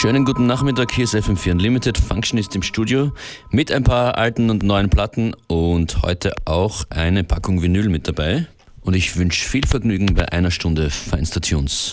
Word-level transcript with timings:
Schönen 0.00 0.24
guten 0.24 0.46
Nachmittag, 0.46 0.92
hier 0.92 1.04
ist 1.04 1.14
FM4 1.14 1.52
Unlimited. 1.52 1.98
Functionist 1.98 2.56
im 2.56 2.62
Studio 2.62 3.12
mit 3.50 3.70
ein 3.70 3.84
paar 3.84 4.16
alten 4.16 4.48
und 4.48 4.62
neuen 4.62 4.88
Platten 4.88 5.34
und 5.46 6.00
heute 6.00 6.32
auch 6.46 6.84
eine 6.88 7.22
Packung 7.22 7.60
Vinyl 7.60 7.90
mit 7.90 8.08
dabei. 8.08 8.46
Und 8.80 8.96
ich 8.96 9.18
wünsche 9.18 9.46
viel 9.46 9.66
Vergnügen 9.66 10.14
bei 10.14 10.32
einer 10.32 10.50
Stunde 10.50 10.88
Feinster 10.88 11.42
Tunes. 11.42 11.90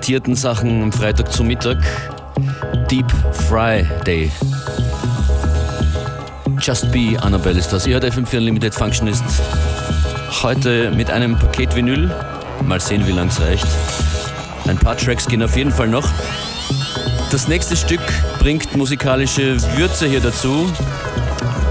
Frittierten 0.00 0.34
Sachen 0.34 0.82
am 0.84 0.92
Freitag 0.92 1.30
zum 1.30 1.46
Mittag. 1.46 1.76
Deep 2.90 3.04
Fry 3.32 3.84
Day. 4.06 4.30
Just 6.58 6.90
Be 6.90 7.18
Annabelle 7.20 7.58
ist 7.58 7.70
das. 7.70 7.86
Ihr 7.86 8.00
hört 8.00 8.06
FM4 8.06 8.38
Unlimited 8.38 8.74
Functionist. 8.74 9.22
Heute 10.42 10.90
mit 10.92 11.10
einem 11.10 11.38
Paket 11.38 11.76
Vinyl. 11.76 12.10
Mal 12.64 12.80
sehen, 12.80 13.06
wie 13.06 13.12
lang 13.12 13.28
es 13.28 13.42
reicht. 13.42 13.66
Ein 14.66 14.78
paar 14.78 14.96
Tracks 14.96 15.28
gehen 15.28 15.42
auf 15.42 15.54
jeden 15.54 15.70
Fall 15.70 15.88
noch. 15.88 16.08
Das 17.30 17.46
nächste 17.46 17.76
Stück 17.76 18.00
bringt 18.38 18.74
musikalische 18.74 19.60
Würze 19.76 20.06
hier 20.06 20.20
dazu. 20.20 20.72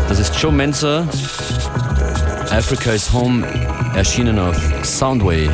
Das 0.08 0.20
ist 0.20 0.40
Joe 0.40 0.52
Mensa. 0.52 1.08
Africa 2.52 2.92
is 2.92 3.12
Home, 3.12 3.44
erschienen 3.96 4.38
auf 4.38 4.56
Soundway. 4.84 5.50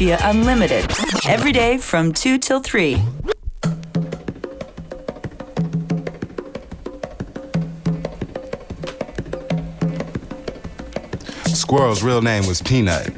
FM4 0.00 0.30
Unlimited. 0.30 0.90
Every 1.28 1.52
day 1.52 1.76
from 1.76 2.12
2 2.12 2.38
till 2.38 2.60
3. 2.60 3.02
Squirrel's 11.46 12.02
real 12.02 12.22
name 12.22 12.46
was 12.46 12.62
Peanut. 12.62 13.08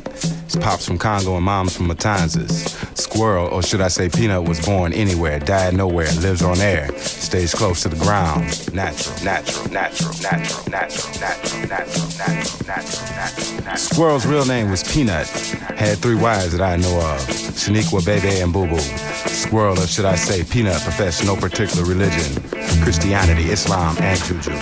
His 0.44 0.56
pops 0.56 0.84
from 0.84 0.98
Congo 0.98 1.36
and 1.36 1.44
mom's 1.44 1.76
from 1.76 1.88
Matanzas. 1.88 2.81
Squirrel, 3.12 3.48
or 3.48 3.62
should 3.62 3.82
I 3.82 3.88
say 3.88 4.08
Peanut, 4.08 4.48
was 4.48 4.64
born 4.64 4.94
anywhere, 4.94 5.38
died 5.38 5.74
nowhere, 5.74 6.10
lives 6.22 6.40
on 6.40 6.58
air, 6.60 6.88
stays 6.96 7.54
close 7.54 7.82
to 7.82 7.90
the 7.90 7.96
ground. 7.96 8.44
Natural, 8.72 9.22
natural, 9.22 9.70
natural, 9.70 10.14
natural, 10.14 10.70
natural, 10.70 11.20
natural, 11.20 11.68
natural, 11.68 12.08
natural, 12.16 12.66
natural, 12.66 13.14
natural. 13.14 13.76
Squirrel's 13.76 14.24
real 14.24 14.46
name 14.46 14.70
was 14.70 14.82
Peanut. 14.82 15.28
Had 15.76 15.98
three 15.98 16.14
wives 16.14 16.52
that 16.56 16.62
I 16.62 16.76
know 16.76 16.96
of, 17.00 17.20
Shaniqua, 17.52 18.02
Bebe, 18.06 18.40
and 18.40 18.50
Boo 18.50 18.66
Boo. 18.66 18.78
Squirrel, 18.78 19.78
or 19.78 19.86
should 19.86 20.06
I 20.06 20.16
say 20.16 20.42
Peanut, 20.42 20.80
professed 20.80 21.26
no 21.26 21.36
particular 21.36 21.84
religion, 21.84 22.42
Christianity, 22.82 23.50
Islam, 23.50 23.94
and 24.00 24.18
Juju. 24.20 24.56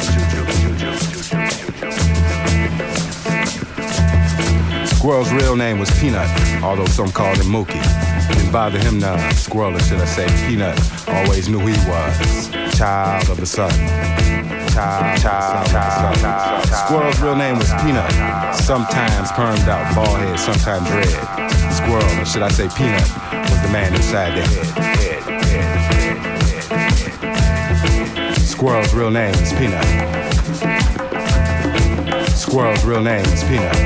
Squirrel's 4.96 5.32
real 5.32 5.54
name 5.54 5.78
was 5.78 5.88
Peanut, 6.00 6.28
although 6.64 6.84
some 6.86 7.12
called 7.12 7.38
him 7.38 7.46
Mookie. 7.46 7.80
Bother 8.52 8.80
him 8.80 8.98
none. 8.98 9.18
Squirrel, 9.36 9.76
or 9.76 9.80
should 9.80 10.00
I 10.00 10.04
say 10.06 10.26
Peanut, 10.48 10.76
always 11.08 11.48
knew 11.48 11.60
he 11.60 11.76
was. 11.88 12.50
Child 12.76 13.28
of 13.30 13.36
the 13.36 13.46
sun. 13.46 13.70
Child, 14.70 15.20
child, 15.20 15.66
child, 15.68 16.16
child. 16.18 16.66
Squirrel's 16.66 17.20
real 17.20 17.36
name 17.36 17.58
was 17.58 17.72
Peanut. 17.74 18.10
Sometimes 18.54 19.30
permed 19.32 19.68
out, 19.68 19.94
bald 19.94 20.18
head, 20.18 20.36
sometimes 20.36 20.90
red. 20.90 21.06
Squirrel, 21.72 22.20
or 22.20 22.24
should 22.24 22.42
I 22.42 22.48
say 22.48 22.68
Peanut, 22.76 23.08
was 23.50 23.62
the 23.62 23.68
man 23.70 23.94
inside 23.94 24.34
the 24.36 24.42
head, 24.42 24.66
head, 24.76 25.22
head, 25.44 25.78
head. 28.26 28.36
Squirrel's 28.36 28.92
real 28.92 29.10
name 29.12 29.34
is 29.34 29.52
Peanut. 29.52 29.84
Squirrel's 32.28 32.84
real 32.84 33.00
name 33.00 33.24
is 33.26 33.44
Peanut. 33.44 33.76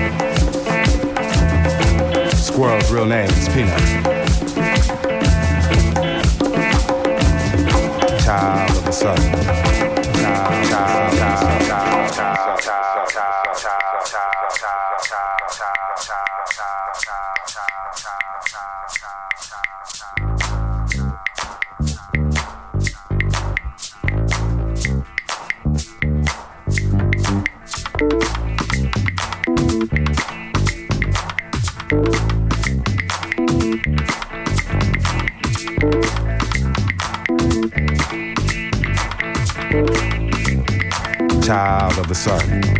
Squirrel's 2.33 2.91
real 2.91 3.05
name 3.05 3.29
is 3.29 3.49
Peanut. 3.51 4.14
Child 8.35 8.77
of 8.79 8.85
the 8.85 8.91
sun. 8.91 9.17
Child, 9.17 10.15
child, 10.67 11.17
child, 11.17 11.67
child, 11.69 12.13
child, 12.15 12.44
the 42.15 42.21
sun. 42.21 42.74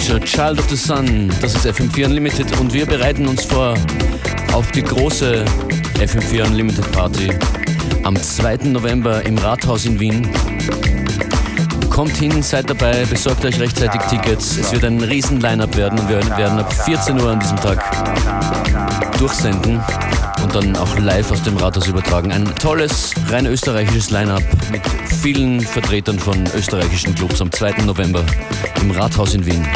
Signature, 0.00 0.20
Child 0.20 0.58
of 0.58 0.68
the 0.70 0.76
Sun, 0.76 1.30
das 1.42 1.54
ist 1.54 1.66
FM4 1.66 2.06
Unlimited 2.06 2.58
und 2.58 2.72
wir 2.72 2.86
bereiten 2.86 3.26
uns 3.26 3.44
vor 3.44 3.74
auf 4.52 4.70
die 4.72 4.82
große 4.82 5.44
FM4 5.98 6.46
Unlimited 6.46 6.90
Party 6.92 7.30
am 8.04 8.16
2. 8.16 8.68
November 8.68 9.22
im 9.26 9.36
Rathaus 9.36 9.84
in 9.84 10.00
Wien. 10.00 10.26
Kommt 11.90 12.16
hin, 12.16 12.42
seid 12.42 12.70
dabei, 12.70 13.04
besorgt 13.04 13.44
euch 13.44 13.60
rechtzeitig 13.60 14.00
Tickets. 14.08 14.56
Es 14.56 14.72
wird 14.72 14.84
ein 14.84 15.02
riesen 15.02 15.38
Line-Up 15.40 15.76
werden 15.76 15.98
und 15.98 16.08
wir 16.08 16.24
werden 16.38 16.58
ab 16.60 16.72
14 16.72 17.20
Uhr 17.20 17.32
an 17.32 17.40
diesem 17.40 17.58
Tag 17.58 17.84
durchsenden 19.18 19.82
und 20.42 20.54
dann 20.54 20.76
auch 20.76 20.98
live 20.98 21.30
aus 21.30 21.42
dem 21.42 21.58
Rathaus 21.58 21.86
übertragen. 21.86 22.32
Ein 22.32 22.46
tolles, 22.54 23.12
rein 23.28 23.44
österreichisches 23.44 24.10
Line-Up 24.10 24.42
mit 24.72 24.82
vielen 25.20 25.60
Vertretern 25.60 26.18
von 26.18 26.42
österreichischen 26.56 27.14
Clubs 27.14 27.42
am 27.42 27.52
2. 27.52 27.82
November 27.82 28.24
im 28.80 28.92
Rathaus 28.92 29.34
in 29.34 29.44
Wien. 29.44 29.66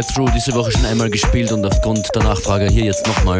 Right 0.00 0.14
Through 0.14 0.30
diese 0.34 0.54
Woche 0.54 0.72
schon 0.72 0.86
einmal 0.86 1.10
gespielt 1.10 1.52
und 1.52 1.62
aufgrund 1.66 2.08
der 2.14 2.22
Nachfrage 2.22 2.68
hier 2.68 2.84
jetzt 2.84 3.06
nochmal. 3.06 3.38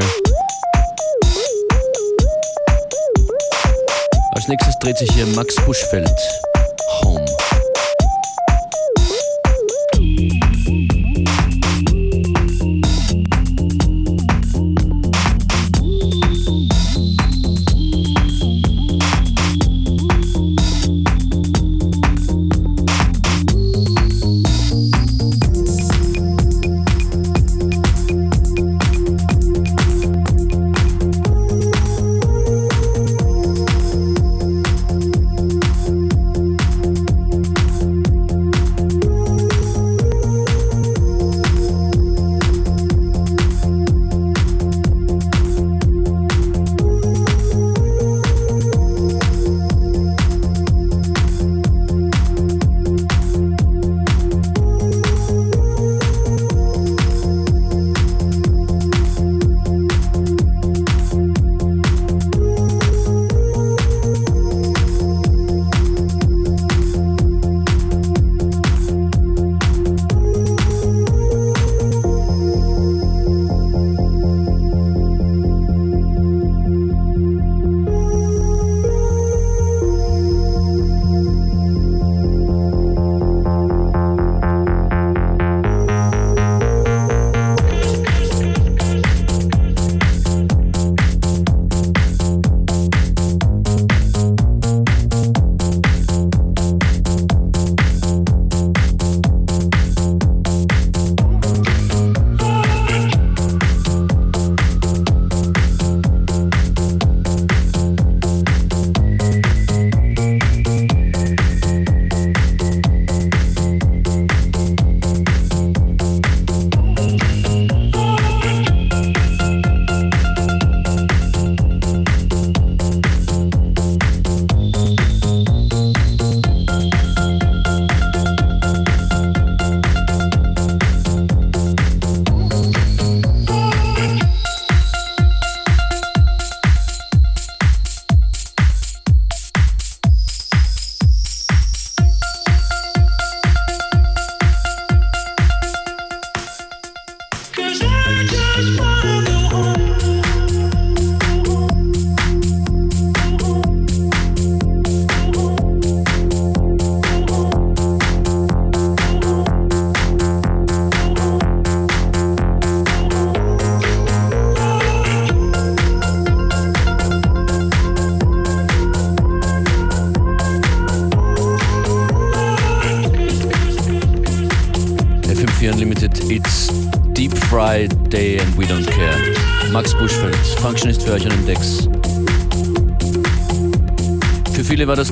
Als 4.34 4.46
nächstes 4.46 4.78
dreht 4.78 4.98
sich 4.98 5.10
hier 5.10 5.24
Max 5.28 5.56
Buschfeld. 5.64 6.10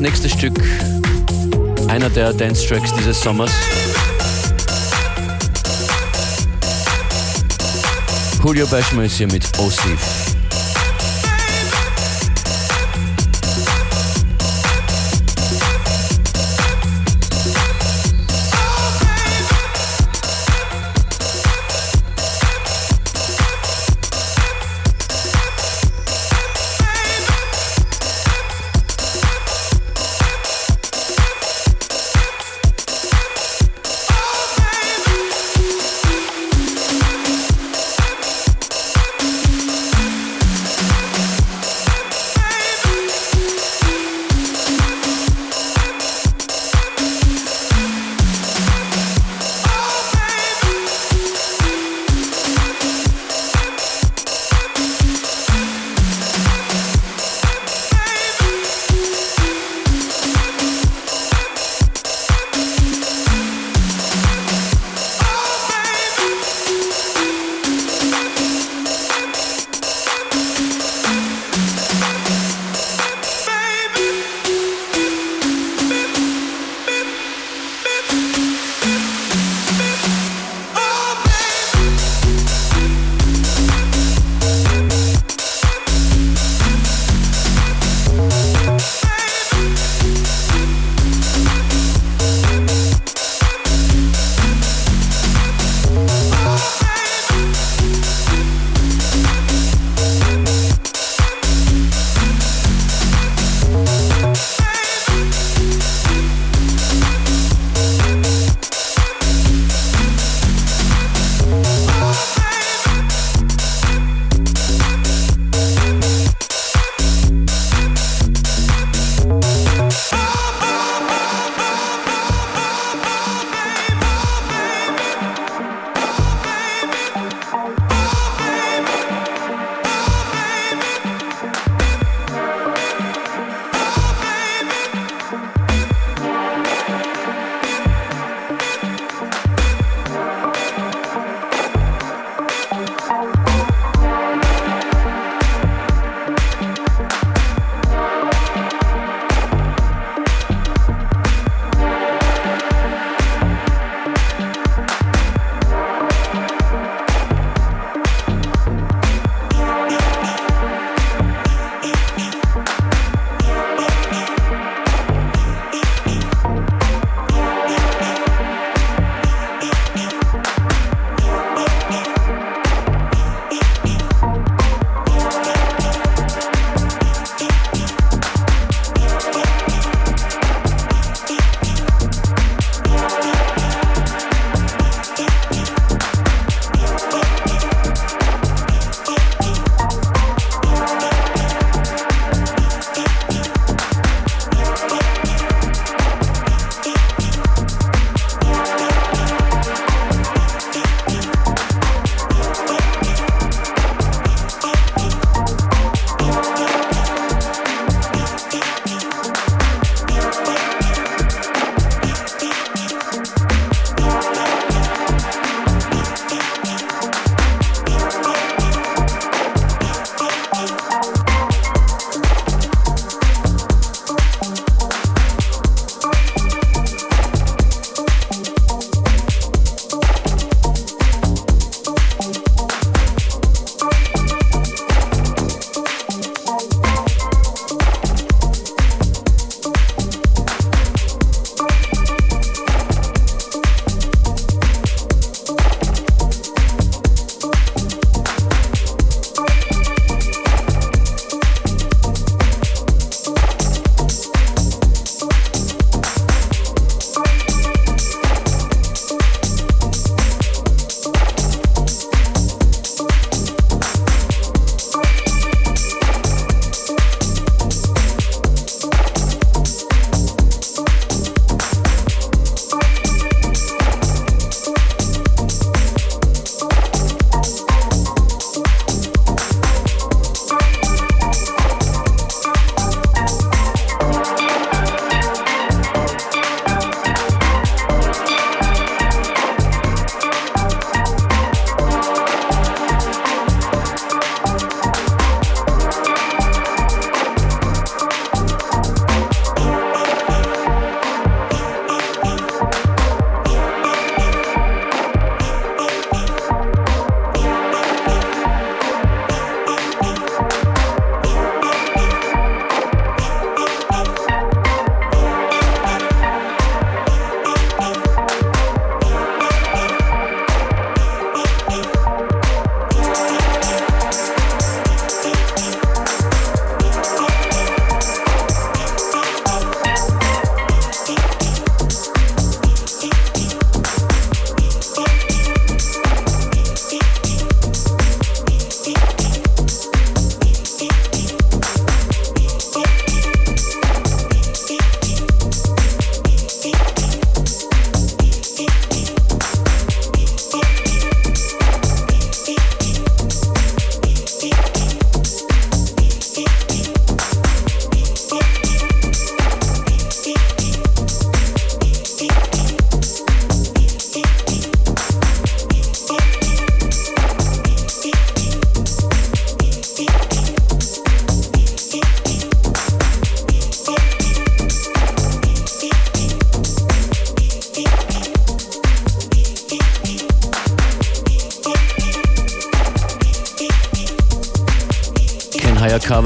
Nächste 0.08 0.30
Stück 0.30 0.54
einer 1.88 2.08
der 2.08 2.32
Dance-Tracks 2.32 2.94
dieses 2.94 3.20
Sommers. 3.20 3.50
Julio 8.42 8.66
Bashma 8.68 9.02
ist 9.02 9.18
hier 9.18 9.26
mit 9.26 9.44
OC. 9.58 10.27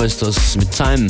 Ist 0.05 0.23
das 0.23 0.57
mit 0.57 0.71
Time. 0.71 1.07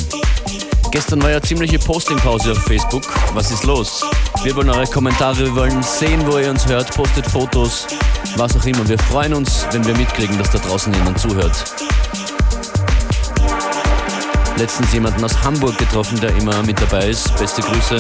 Gestern 0.90 1.22
war 1.22 1.30
ja 1.30 1.40
ziemliche 1.40 1.78
Postingpause 1.78 2.52
auf 2.52 2.58
Facebook. 2.64 3.02
Was 3.32 3.50
ist 3.50 3.64
los? 3.64 4.04
Wir 4.42 4.54
wollen 4.54 4.68
eure 4.68 4.86
Kommentare, 4.86 5.38
wir 5.38 5.56
wollen 5.56 5.82
sehen, 5.82 6.20
wo 6.26 6.38
ihr 6.38 6.50
uns 6.50 6.66
hört. 6.66 6.94
Postet 6.94 7.26
Fotos, 7.26 7.86
was 8.36 8.56
auch 8.56 8.64
immer. 8.66 8.86
Wir 8.88 8.98
freuen 8.98 9.34
uns, 9.34 9.66
wenn 9.70 9.86
wir 9.86 9.96
mitkriegen, 9.96 10.36
dass 10.36 10.50
da 10.50 10.58
draußen 10.58 10.92
jemand 10.92 11.18
zuhört. 11.18 11.64
Letztens 14.58 14.92
jemanden 14.92 15.24
aus 15.24 15.42
Hamburg 15.42 15.78
getroffen, 15.78 16.20
der 16.20 16.34
immer 16.36 16.62
mit 16.62 16.80
dabei 16.80 17.08
ist. 17.08 17.34
Beste 17.38 17.62
Grüße. 17.62 17.96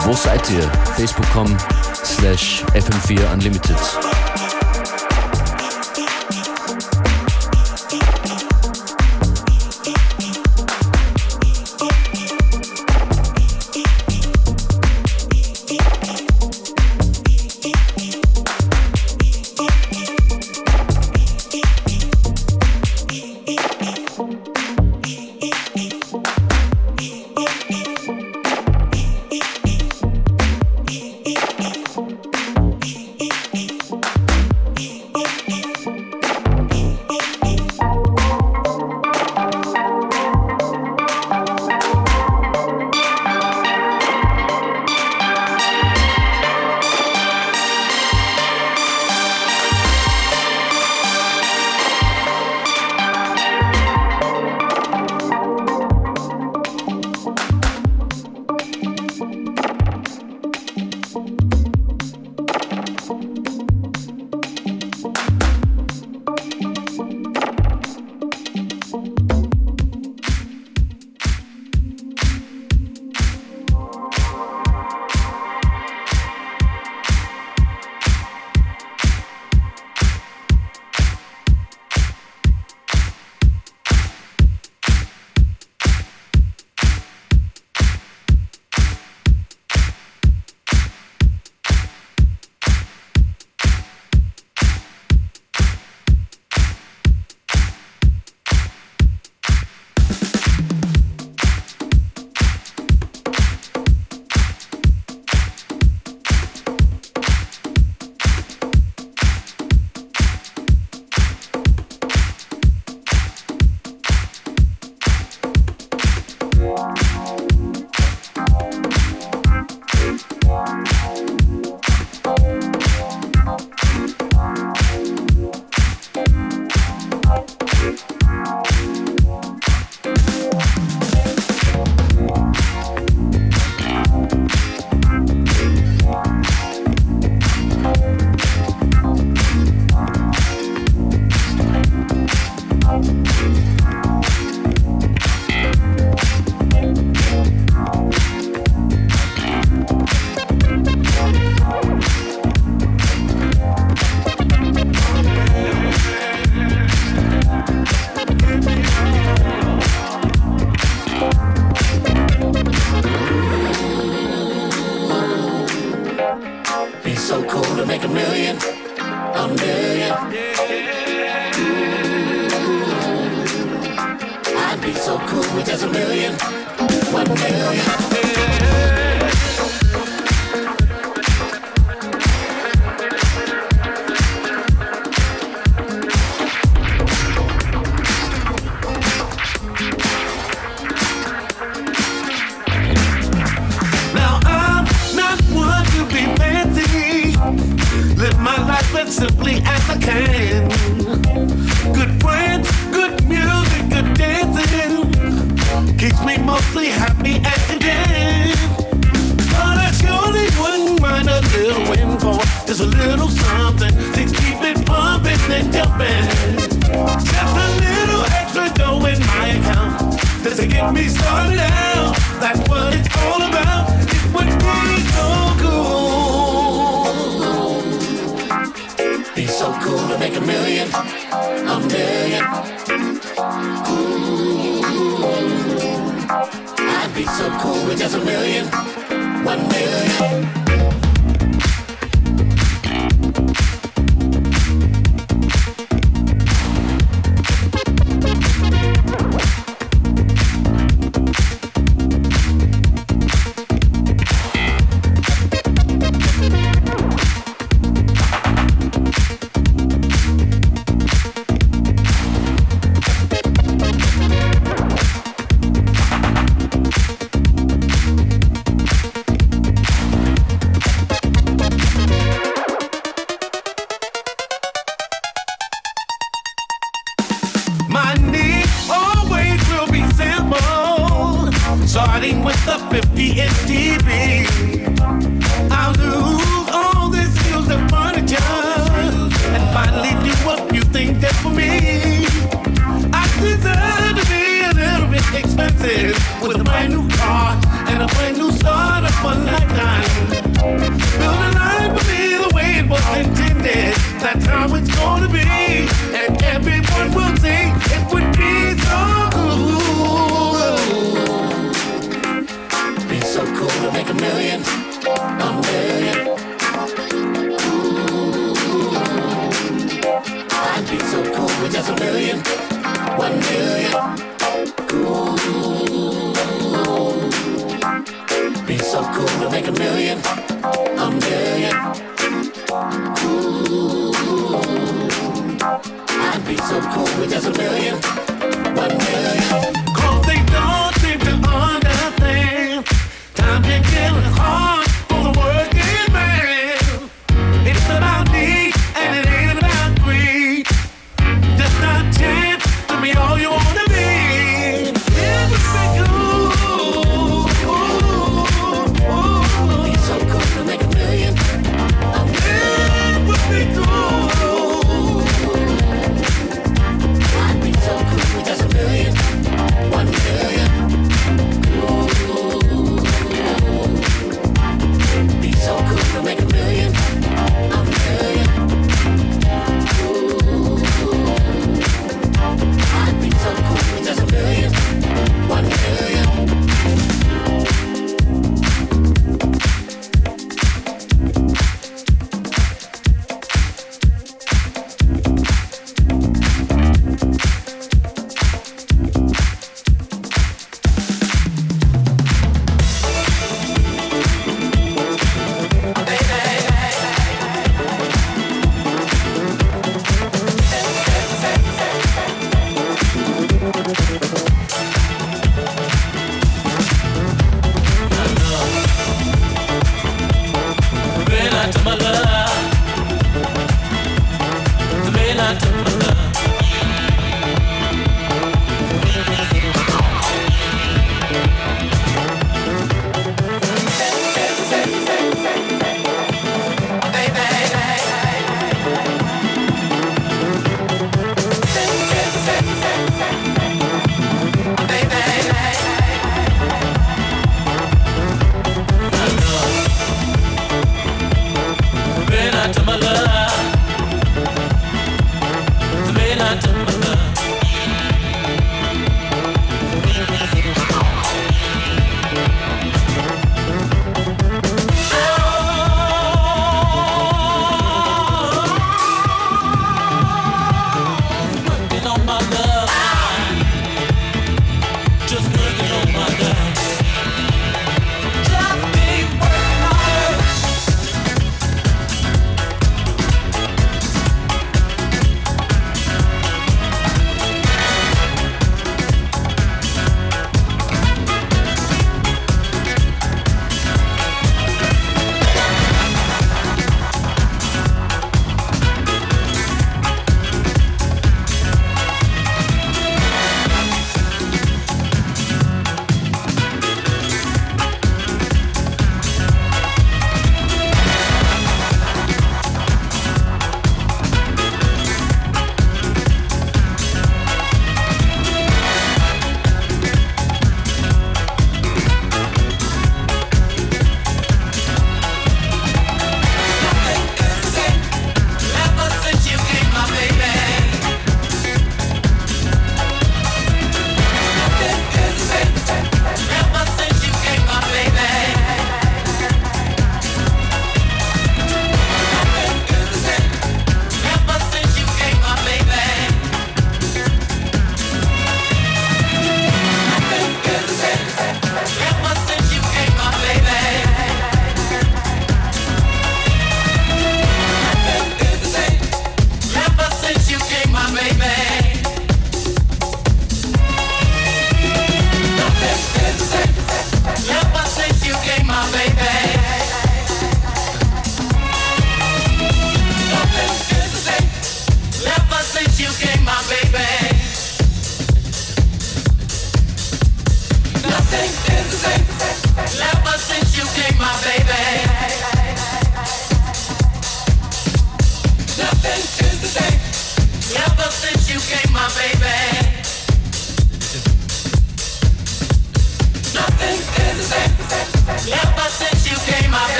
Wo 0.00 0.12
seid 0.14 0.50
ihr? 0.50 0.70
Facebook.com 0.96 1.56
slash 2.04 2.64
FM4 2.74 3.32
Unlimited. 3.32 4.23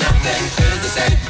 Nothing 0.00 0.44
is 0.64 0.82
the 0.82 0.88
same. 0.88 1.29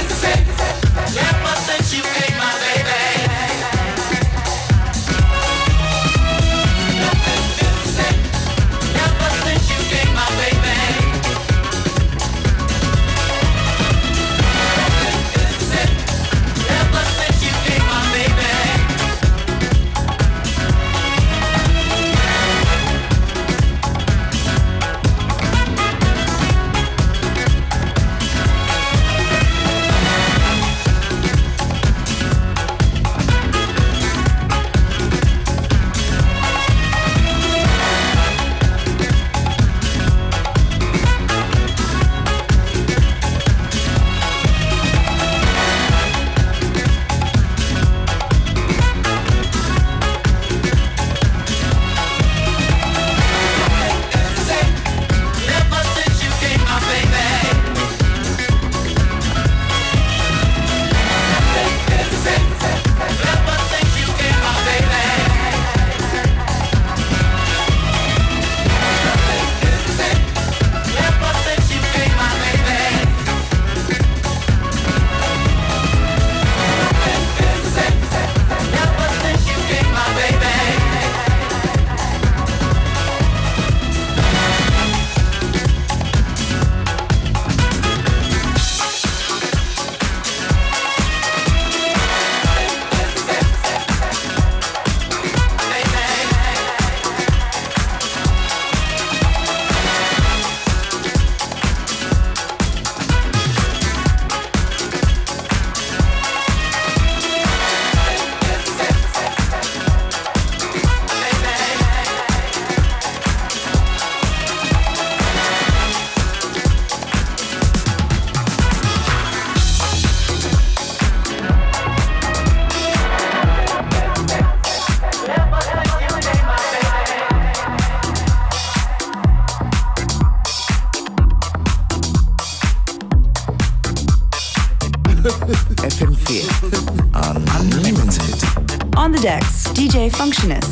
Functionist. 140.21 140.70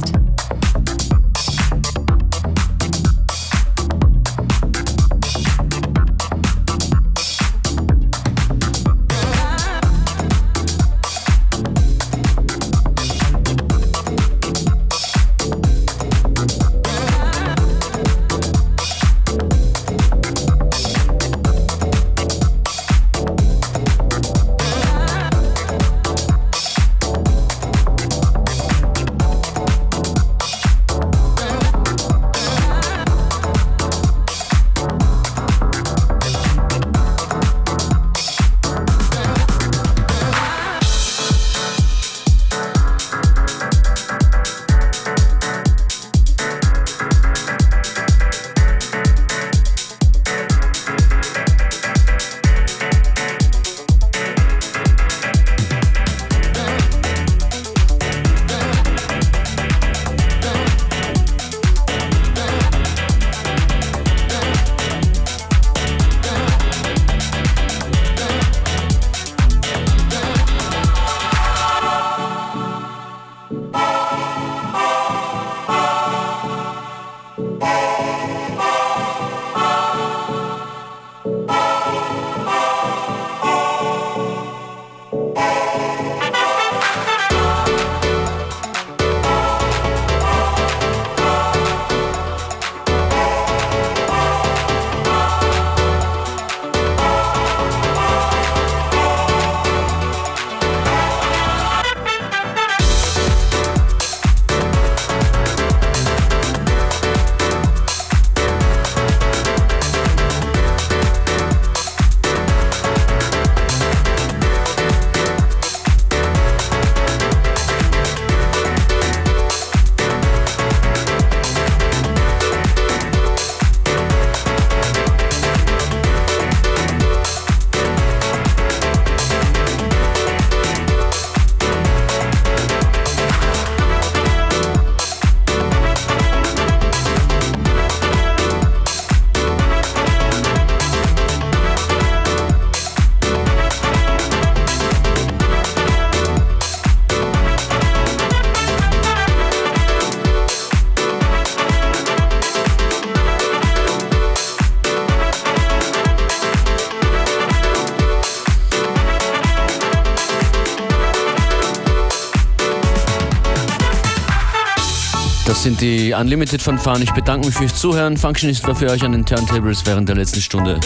Die 166.09 166.15
Unlimited 166.15 166.59
Fanfaren. 166.59 167.03
Ich 167.03 167.11
bedanke 167.11 167.45
mich 167.45 167.55
fürs 167.55 167.75
Zuhören. 167.75 168.17
Functionist 168.17 168.67
war 168.67 168.73
für 168.73 168.89
euch 168.89 169.03
an 169.03 169.11
den 169.11 169.27
Turntables 169.27 169.85
während 169.85 170.09
der 170.09 170.15
letzten 170.15 170.41
Stunde. 170.41 170.79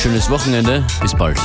Schönes 0.00 0.30
Wochenende. 0.30 0.84
Bis 1.00 1.12
bald. 1.12 1.40